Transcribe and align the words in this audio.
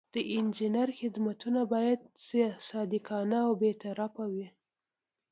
د 0.13 0.15
انجینر 0.37 0.89
خدمتونه 0.99 1.61
باید 1.73 1.99
صادقانه 2.67 3.37
او 3.47 3.51
بې 3.61 3.71
طرفه 3.83 4.23
وي. 4.33 4.47